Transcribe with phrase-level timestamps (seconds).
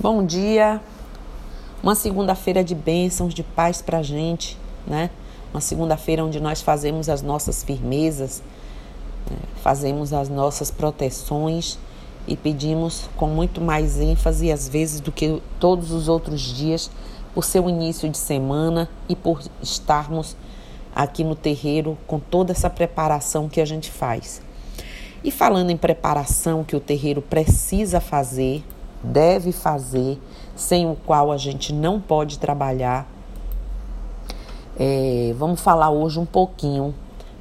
[0.00, 0.80] Bom dia,
[1.82, 5.10] uma segunda-feira de bênçãos, de paz para a gente, né?
[5.52, 8.40] Uma segunda-feira onde nós fazemos as nossas firmezas,
[9.28, 9.36] né?
[9.60, 11.80] fazemos as nossas proteções
[12.28, 16.88] e pedimos com muito mais ênfase, às vezes, do que todos os outros dias,
[17.34, 20.36] por seu início de semana e por estarmos
[20.94, 24.40] aqui no terreiro com toda essa preparação que a gente faz.
[25.24, 28.62] E falando em preparação que o terreiro precisa fazer,
[29.02, 30.18] deve fazer,
[30.56, 33.06] sem o qual a gente não pode trabalhar.
[34.78, 36.94] É, vamos falar hoje um pouquinho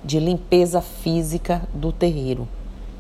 [0.04, 2.48] de limpeza física do terreiro,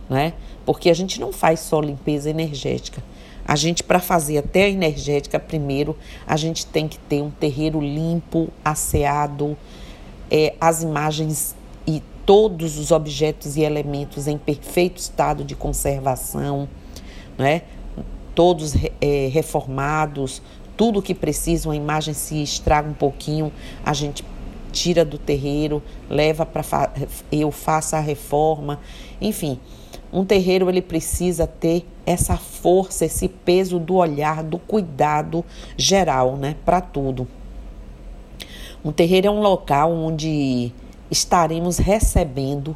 [0.09, 0.33] né?
[0.65, 3.01] Porque a gente não faz só limpeza energética.
[3.47, 5.95] A gente, para fazer até a energética, primeiro,
[6.27, 9.57] a gente tem que ter um terreiro limpo, asseado,
[10.29, 11.55] é, as imagens
[11.87, 16.67] e todos os objetos e elementos em perfeito estado de conservação,
[17.37, 17.61] né?
[18.37, 20.43] Todos é, reformados,
[20.77, 23.51] tudo que precisam, a imagem se estraga um pouquinho,
[23.83, 24.23] a gente
[24.71, 26.91] tira do terreiro, leva para fa
[27.31, 28.79] eu faço a reforma,
[29.19, 29.59] enfim,
[30.13, 35.43] um terreiro ele precisa ter essa força, esse peso do olhar, do cuidado
[35.75, 37.27] geral, né, para tudo.
[38.85, 40.71] Um terreiro é um local onde
[41.09, 42.75] estaremos recebendo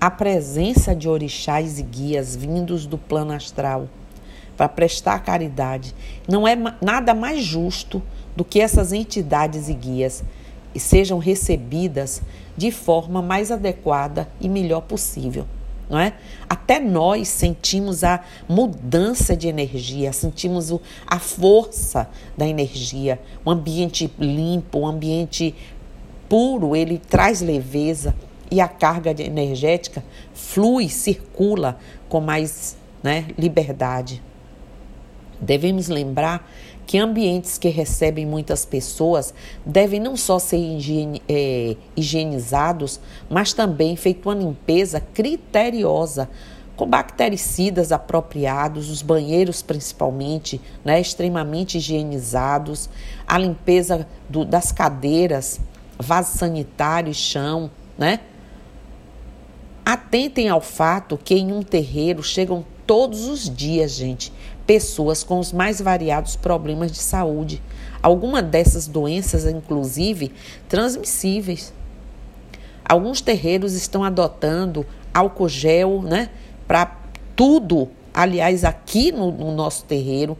[0.00, 3.90] a presença de orixás e guias vindos do plano astral
[4.56, 5.94] para prestar caridade.
[6.28, 8.02] Não é nada mais justo
[8.34, 10.24] do que essas entidades e guias
[10.76, 12.22] sejam recebidas
[12.56, 15.46] de forma mais adequada e melhor possível.
[15.88, 16.14] Não é?
[16.48, 23.20] Até nós sentimos a mudança de energia, sentimos o, a força da energia.
[23.44, 25.54] Um ambiente limpo, um ambiente
[26.28, 28.14] puro, ele traz leveza
[28.50, 30.04] e a carga energética
[30.34, 34.22] flui, circula com mais né, liberdade.
[35.40, 36.48] Devemos lembrar
[36.86, 39.34] que ambientes que recebem muitas pessoas
[39.64, 40.58] devem não só ser
[41.28, 46.28] é, higienizados, mas também feita uma limpeza criteriosa,
[46.76, 52.88] com bactericidas apropriados, os banheiros principalmente, né, extremamente higienizados,
[53.26, 55.58] a limpeza do, das cadeiras,
[55.98, 58.20] vaso sanitário e chão, né?
[59.84, 64.32] Atentem ao fato que em um terreiro chegam todos os dias, gente,
[64.66, 67.62] pessoas com os mais variados problemas de saúde.
[68.02, 70.32] Algumas dessas doenças, inclusive,
[70.68, 71.72] transmissíveis.
[72.84, 76.30] Alguns terreiros estão adotando álcool gel, né?
[76.68, 76.96] Para
[77.34, 77.88] tudo.
[78.14, 80.38] Aliás, aqui no, no nosso terreiro,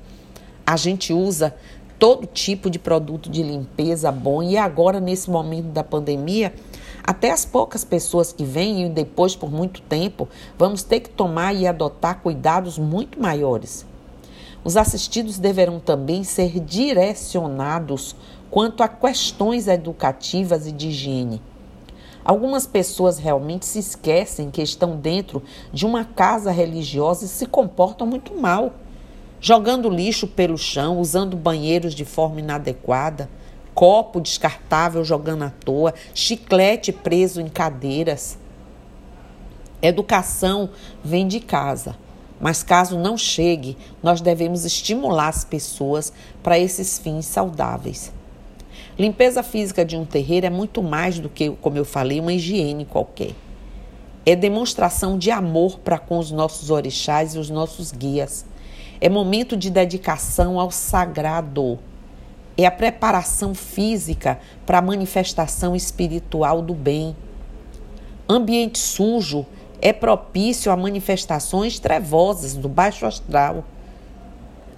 [0.64, 1.54] a gente usa
[1.98, 4.42] todo tipo de produto de limpeza bom.
[4.42, 6.52] E agora, nesse momento da pandemia,
[7.06, 10.28] até as poucas pessoas que vêm e depois por muito tempo,
[10.58, 13.86] vamos ter que tomar e adotar cuidados muito maiores.
[14.64, 18.16] Os assistidos deverão também ser direcionados
[18.50, 21.40] quanto a questões educativas e de higiene.
[22.24, 25.40] Algumas pessoas realmente se esquecem que estão dentro
[25.72, 28.72] de uma casa religiosa e se comportam muito mal,
[29.40, 33.30] jogando lixo pelo chão, usando banheiros de forma inadequada,
[33.76, 38.38] copo descartável jogando à toa, chiclete preso em cadeiras.
[39.82, 40.70] Educação
[41.04, 41.94] vem de casa.
[42.40, 46.10] Mas caso não chegue, nós devemos estimular as pessoas
[46.42, 48.12] para esses fins saudáveis.
[48.98, 52.86] Limpeza física de um terreiro é muito mais do que, como eu falei, uma higiene
[52.86, 53.32] qualquer.
[54.24, 58.46] É demonstração de amor para com os nossos orixás e os nossos guias.
[59.02, 61.78] É momento de dedicação ao sagrado.
[62.56, 67.14] É a preparação física para a manifestação espiritual do bem.
[68.28, 69.46] Ambiente sujo
[69.80, 73.64] é propício a manifestações trevosas do baixo astral.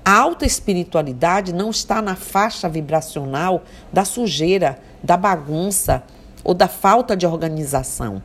[0.05, 3.62] A alta espiritualidade não está na faixa vibracional
[3.93, 6.03] da sujeira, da bagunça
[6.43, 8.22] ou da falta de organização.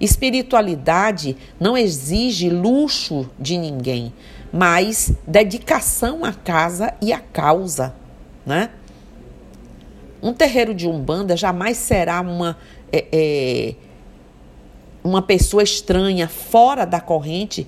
[0.00, 4.12] Espiritualidade não exige luxo de ninguém,
[4.52, 7.94] mas dedicação à casa e à causa,
[8.44, 8.70] né?
[10.22, 12.56] Um terreiro de umbanda jamais será uma
[12.92, 13.74] é, é,
[15.02, 17.66] uma pessoa estranha fora da corrente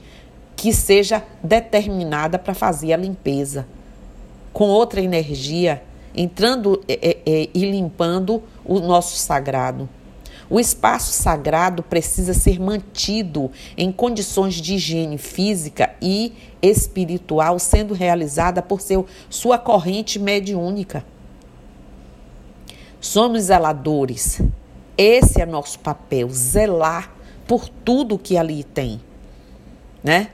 [0.56, 3.67] que seja determinada para fazer a limpeza
[4.55, 5.82] com outra energia,
[6.14, 9.87] entrando é, é, é, e limpando o nosso sagrado.
[10.49, 16.33] O espaço sagrado precisa ser mantido em condições de higiene física e
[16.63, 21.05] espiritual, sendo realizada por seu, sua corrente mediúnica.
[23.01, 24.41] Somos zeladores.
[24.97, 27.13] Esse é nosso papel, zelar
[27.47, 29.01] por tudo que ali tem,
[30.03, 30.31] né?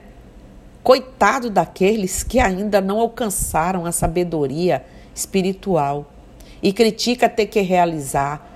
[0.81, 6.11] Coitado daqueles que ainda não alcançaram a sabedoria espiritual
[6.61, 8.52] e critica ter que realizar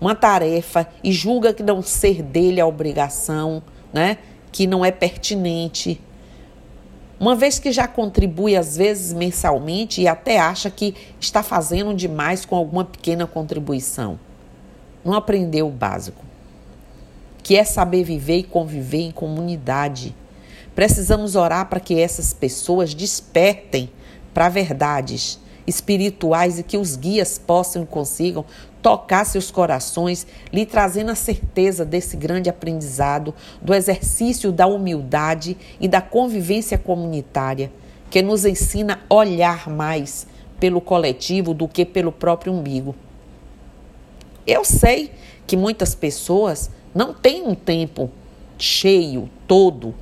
[0.00, 3.62] uma tarefa e julga que não ser dele a obrigação,
[3.92, 4.18] né?
[4.50, 6.00] Que não é pertinente.
[7.18, 12.46] Uma vez que já contribui às vezes mensalmente e até acha que está fazendo demais
[12.46, 14.18] com alguma pequena contribuição.
[15.04, 16.24] Não aprendeu o básico,
[17.42, 20.16] que é saber viver e conviver em comunidade.
[20.74, 23.90] Precisamos orar para que essas pessoas despertem
[24.32, 28.44] para verdades espirituais e que os guias possam e consigam
[28.82, 35.86] tocar seus corações, lhe trazendo a certeza desse grande aprendizado, do exercício da humildade e
[35.86, 37.70] da convivência comunitária,
[38.08, 40.26] que nos ensina a olhar mais
[40.58, 42.94] pelo coletivo do que pelo próprio umbigo.
[44.46, 45.12] Eu sei
[45.46, 48.10] que muitas pessoas não têm um tempo
[48.58, 49.94] cheio, todo.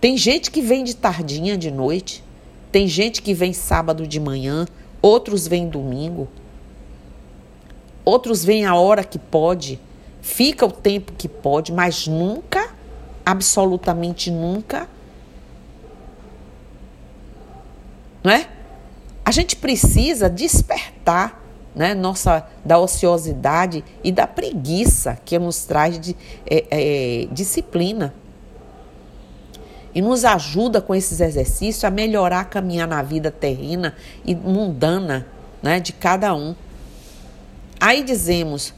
[0.00, 2.23] Tem gente que vem de tardinha de noite,
[2.74, 4.66] tem gente que vem sábado de manhã,
[5.00, 6.26] outros vêm domingo,
[8.04, 9.78] outros vêm a hora que pode,
[10.20, 12.74] fica o tempo que pode, mas nunca,
[13.24, 14.88] absolutamente nunca,
[18.24, 18.48] não é?
[19.24, 21.40] A gente precisa despertar
[21.76, 28.12] né, nossa, da ociosidade e da preguiça que nos traz de, é, é, disciplina
[29.94, 33.94] e nos ajuda com esses exercícios a melhorar a caminhar na vida terrena
[34.24, 35.26] e mundana
[35.62, 36.54] né, de cada um.
[37.80, 38.74] Aí dizemos,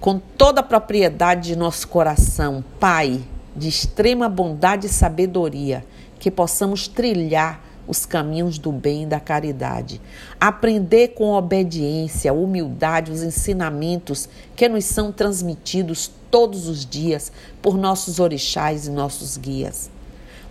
[0.00, 3.20] com toda a propriedade de nosso coração, Pai,
[3.54, 5.84] de extrema bondade e sabedoria,
[6.18, 10.00] que possamos trilhar os caminhos do bem e da caridade.
[10.40, 18.20] Aprender com obediência, humildade, os ensinamentos que nos são transmitidos todos os dias por nossos
[18.20, 19.90] orixás e nossos guias.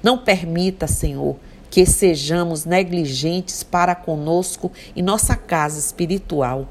[0.01, 1.35] Não permita, Senhor,
[1.69, 6.67] que sejamos negligentes para conosco e nossa casa espiritual.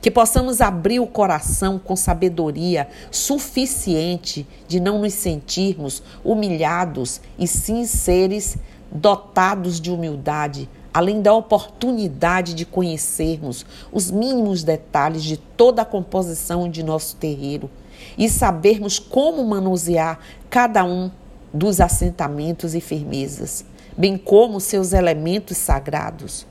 [0.00, 7.84] Que possamos abrir o coração com sabedoria suficiente de não nos sentirmos humilhados e sim
[7.84, 8.56] seres
[8.92, 16.70] dotados de humildade, além da oportunidade de conhecermos os mínimos detalhes de toda a composição
[16.70, 17.68] de nosso terreiro
[18.16, 21.10] e sabermos como manusear cada um
[21.56, 23.64] dos assentamentos e firmezas,
[23.96, 26.46] bem como seus elementos sagrados.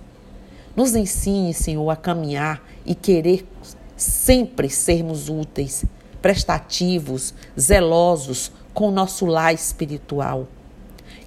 [0.76, 3.48] Nos ensine, Senhor, a caminhar e querer
[3.96, 5.86] sempre sermos úteis,
[6.22, 10.48] prestativos, zelosos com o nosso lar espiritual.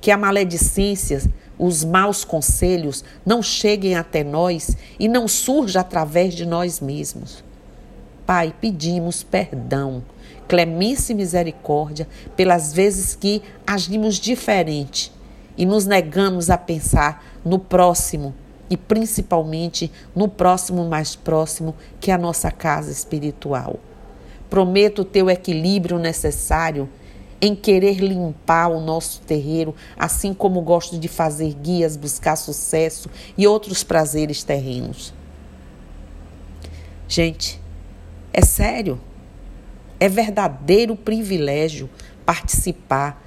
[0.00, 1.22] Que a maledicência,
[1.58, 7.42] os maus conselhos não cheguem até nós e não surja através de nós mesmos.
[8.26, 10.02] Pai, pedimos perdão
[10.48, 15.12] clemência e misericórdia pelas vezes que agimos diferente
[15.56, 18.34] e nos negamos a pensar no próximo
[18.70, 23.78] e principalmente no próximo mais próximo, que é a nossa casa espiritual.
[24.48, 26.88] Prometo ter o equilíbrio necessário
[27.40, 33.46] em querer limpar o nosso terreiro, assim como gosto de fazer guias, buscar sucesso e
[33.46, 35.14] outros prazeres terrenos.
[37.06, 37.60] Gente,
[38.32, 39.00] é sério.
[40.00, 41.90] É verdadeiro privilégio
[42.24, 43.22] participar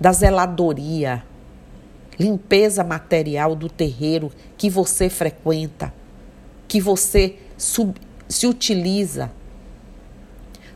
[0.00, 1.24] da zeladoria,
[2.18, 5.92] limpeza material do terreiro que você frequenta,
[6.68, 7.94] que você sub,
[8.28, 9.30] se utiliza.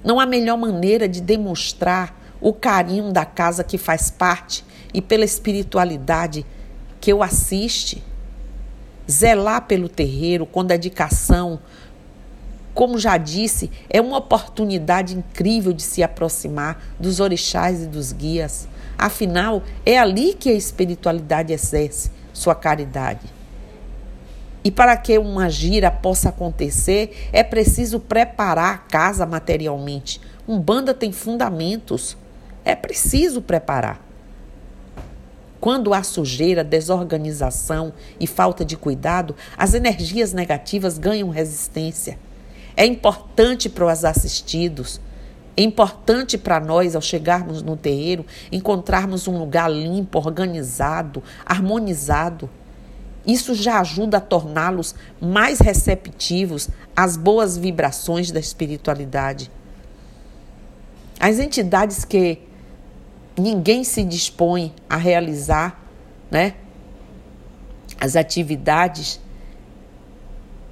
[0.02, 5.24] Não há melhor maneira de demonstrar o carinho da casa que faz parte e pela
[5.24, 6.46] espiritualidade
[7.00, 8.02] que o assiste.
[9.10, 11.60] Zelar pelo terreiro com dedicação,
[12.78, 18.68] como já disse, é uma oportunidade incrível de se aproximar dos orixás e dos guias.
[18.96, 23.26] Afinal, é ali que a espiritualidade exerce sua caridade.
[24.62, 30.20] E para que uma gira possa acontecer, é preciso preparar a casa materialmente.
[30.46, 32.16] Umbanda tem fundamentos.
[32.64, 34.00] É preciso preparar.
[35.60, 42.27] Quando há sujeira, desorganização e falta de cuidado, as energias negativas ganham resistência.
[42.78, 45.00] É importante para os assistidos,
[45.56, 52.48] é importante para nós, ao chegarmos no terreiro, encontrarmos um lugar limpo, organizado, harmonizado.
[53.26, 59.50] Isso já ajuda a torná-los mais receptivos às boas vibrações da espiritualidade.
[61.18, 62.38] As entidades que
[63.36, 65.82] ninguém se dispõe a realizar,
[66.30, 66.54] né?
[68.00, 69.20] As atividades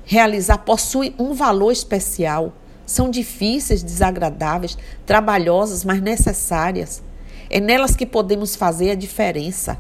[0.07, 2.55] realizar possui um valor especial.
[2.87, 7.03] São difíceis, desagradáveis, trabalhosas, mas necessárias.
[7.51, 9.79] É nelas que podemos fazer a diferença.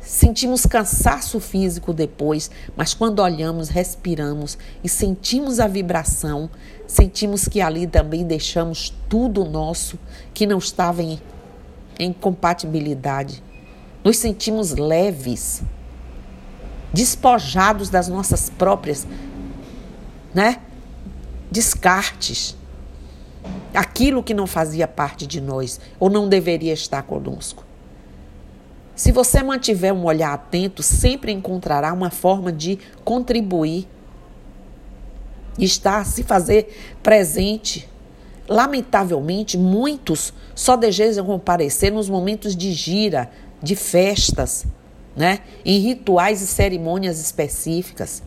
[0.00, 6.48] Sentimos cansaço físico depois, mas quando olhamos, respiramos e sentimos a vibração,
[6.86, 9.98] sentimos que ali também deixamos tudo nosso
[10.32, 11.20] que não estava em,
[11.98, 13.42] em compatibilidade.
[14.04, 15.64] Nos sentimos leves,
[16.92, 19.06] despojados das nossas próprias,
[20.34, 20.60] né?
[21.50, 22.56] Descartes.
[23.74, 27.64] Aquilo que não fazia parte de nós ou não deveria estar conosco.
[28.94, 33.86] Se você mantiver um olhar atento, sempre encontrará uma forma de contribuir,
[35.58, 37.86] estar, se fazer presente.
[38.48, 43.30] Lamentavelmente, muitos só desejam comparecer nos momentos de gira,
[43.62, 44.64] de festas,
[45.16, 45.40] né?
[45.64, 48.22] em rituais e cerimônias específicas.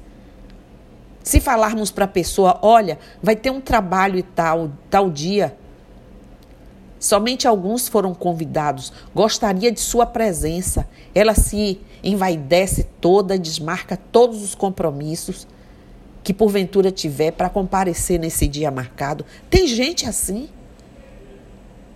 [1.23, 5.55] Se falarmos para a pessoa, olha, vai ter um trabalho e tal, tal dia,
[6.99, 8.91] Somente alguns foram convidados.
[9.15, 10.87] Gostaria de sua presença.
[11.15, 15.47] Ela se envaidece toda, desmarca todos os compromissos
[16.21, 19.25] que porventura tiver para comparecer nesse dia marcado.
[19.49, 20.49] Tem gente assim.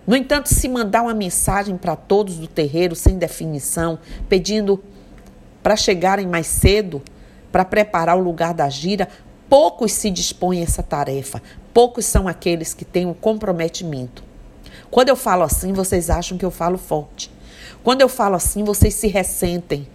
[0.06, 4.84] No entanto, se mandar uma mensagem para todos do terreiro sem definição, pedindo
[5.62, 7.02] para chegarem mais cedo,
[7.52, 9.08] para preparar o lugar da gira,
[9.50, 11.42] poucos se dispõem a essa tarefa.
[11.74, 14.24] Poucos são aqueles que têm o comprometimento.
[14.92, 17.32] Quando eu falo assim, vocês acham que eu falo forte.
[17.84, 19.88] Quando eu falo assim, vocês se ressentem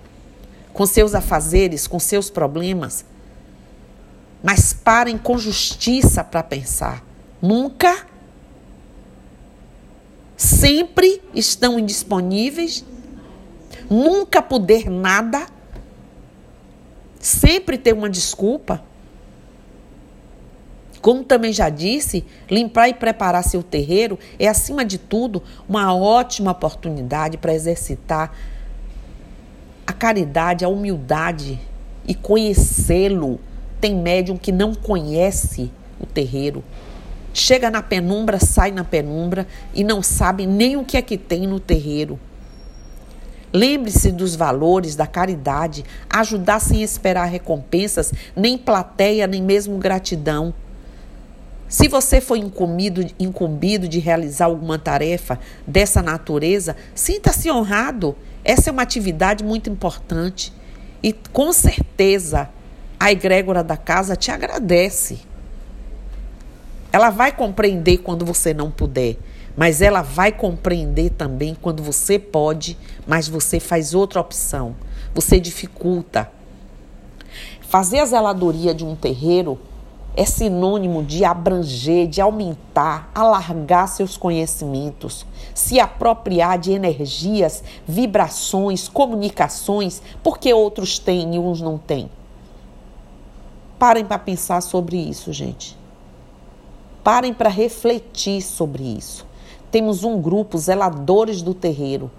[0.73, 3.05] com seus afazeres, com seus problemas.
[4.43, 7.05] Mas parem com justiça para pensar.
[7.43, 8.07] Nunca,
[10.39, 12.85] sempre estão indisponíveis,
[13.91, 15.45] nunca poder nada,
[17.19, 18.81] sempre ter uma desculpa.
[21.03, 26.53] Como também já disse, limpar e preparar seu terreiro é, acima de tudo, uma ótima
[26.53, 28.33] oportunidade para exercitar
[29.85, 31.59] a caridade, a humildade
[32.07, 33.41] e conhecê-lo.
[33.81, 36.63] Tem médium que não conhece o terreiro.
[37.33, 41.47] Chega na penumbra, sai na penumbra e não sabe nem o que é que tem
[41.47, 42.19] no terreiro.
[43.53, 50.53] Lembre-se dos valores da caridade, ajudar sem esperar recompensas, nem plateia, nem mesmo gratidão.
[51.69, 58.17] Se você foi incumbido, incumbido de realizar alguma tarefa dessa natureza, sinta-se honrado.
[58.45, 60.53] Essa é uma atividade muito importante.
[61.03, 62.49] E com certeza
[62.99, 65.28] a egrégora da casa te agradece.
[66.93, 69.17] Ela vai compreender quando você não puder,
[69.57, 74.75] mas ela vai compreender também quando você pode, mas você faz outra opção.
[75.15, 76.31] Você dificulta.
[77.61, 79.59] Fazer a zeladoria de um terreiro
[80.17, 90.03] é sinônimo de abranger, de aumentar, alargar seus conhecimentos, se apropriar de energias, vibrações, comunicações,
[90.23, 92.11] porque outros têm e uns não têm.
[93.79, 95.78] Parem para pensar sobre isso, gente.
[97.09, 99.25] Parem para refletir sobre isso.
[99.71, 102.11] Temos um grupo, zeladores do terreiro.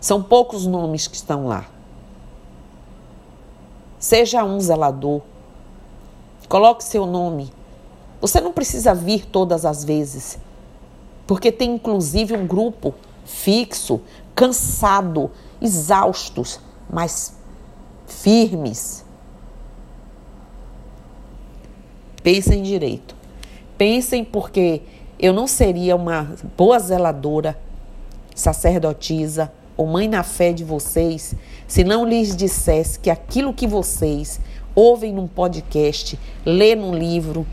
[0.00, 1.66] São poucos nomes que estão lá.
[3.98, 5.20] Seja um zelador,
[6.48, 7.52] Coloque seu nome.
[8.20, 10.38] Você não precisa vir todas as vezes,
[11.26, 14.00] porque tem inclusive um grupo fixo,
[14.32, 15.28] cansado,
[15.60, 17.36] exaustos, mas
[18.06, 19.04] firmes.
[22.26, 23.14] Pensem direito.
[23.78, 24.82] Pensem porque
[25.16, 27.56] eu não seria uma boa zeladora,
[28.34, 31.36] sacerdotisa ou mãe na fé de vocês
[31.68, 34.40] se não lhes dissesse que aquilo que vocês
[34.74, 37.46] ouvem num podcast, lê num livro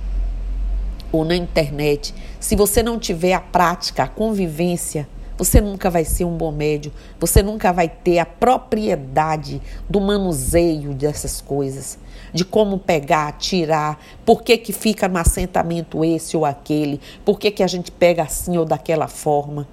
[1.11, 6.25] ou na internet, se você não tiver a prática, a convivência, você nunca vai ser
[6.25, 11.99] um bom médio, você nunca vai ter a propriedade do manuseio dessas coisas,
[12.33, 17.51] de como pegar, tirar, por que, que fica no assentamento esse ou aquele, por que,
[17.51, 19.67] que a gente pega assim ou daquela forma.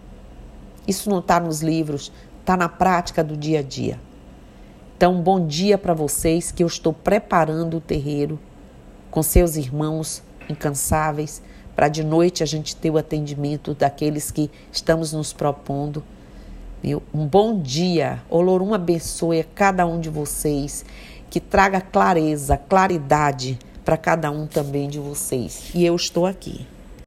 [0.86, 3.98] Isso não está nos livros, está na prática do dia a dia.
[4.96, 8.38] Então, bom dia para vocês que eu estou preparando o terreiro
[9.10, 11.42] com seus irmãos incansáveis
[11.74, 16.04] para de noite a gente ter o atendimento daqueles que estamos nos propondo.
[17.14, 18.22] Um bom dia.
[18.28, 20.84] Olorum abençoe a cada um de vocês,
[21.30, 25.70] que traga clareza, claridade para cada um também de vocês.
[25.74, 26.66] E eu estou aqui.